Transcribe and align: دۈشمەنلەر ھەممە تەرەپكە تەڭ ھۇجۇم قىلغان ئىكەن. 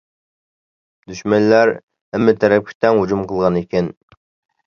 دۈشمەنلەر 1.11 1.73
ھەممە 2.17 2.35
تەرەپكە 2.45 2.77
تەڭ 2.85 2.97
ھۇجۇم 3.01 3.21
قىلغان 3.33 3.59
ئىكەن. 3.61 3.93